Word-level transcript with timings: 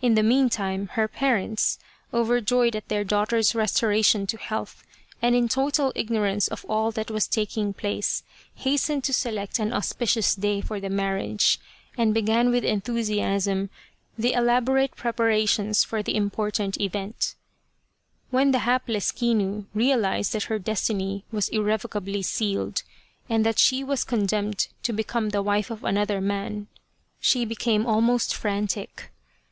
In 0.00 0.14
the 0.14 0.22
meantime 0.22 0.86
her 0.92 1.08
parents, 1.08 1.80
overjoyed 2.14 2.76
at 2.76 2.86
their 2.86 3.02
daughter's 3.02 3.56
restoration 3.56 4.24
to 4.28 4.36
health, 4.38 4.84
and 5.20 5.34
in 5.34 5.48
total 5.48 5.90
ignorance 5.96 6.46
of 6.46 6.64
all 6.68 6.92
that 6.92 7.10
was 7.10 7.26
taking 7.26 7.72
place, 7.74 8.22
hastened 8.54 9.02
to 9.02 9.12
select 9.12 9.58
an 9.58 9.72
auspicious 9.72 10.36
day 10.36 10.60
for 10.60 10.78
the 10.78 10.88
marriage, 10.88 11.58
and 11.96 12.14
began 12.14 12.52
with 12.52 12.64
en 12.64 12.80
thusiasm 12.80 13.68
the 14.16 14.32
elaborate 14.32 14.94
preparations 14.94 15.82
for 15.82 16.04
the 16.04 16.14
important 16.14 16.80
event. 16.80 17.34
When 18.30 18.52
the 18.52 18.60
hapless 18.60 19.10
Kinu 19.10 19.64
realized 19.74 20.32
that 20.34 20.44
her 20.44 20.60
destiny 20.60 21.24
was 21.32 21.48
irrevocably 21.48 22.22
sealed, 22.22 22.84
and 23.28 23.44
that 23.44 23.58
she 23.58 23.82
was 23.82 24.04
condemned 24.04 24.68
to 24.84 24.92
become 24.92 25.30
the 25.30 25.42
wife 25.42 25.72
of 25.72 25.82
another 25.82 26.20
man, 26.20 26.68
she 27.18 27.44
became 27.44 27.86
almost 27.86 28.32
frantic. 28.32 29.10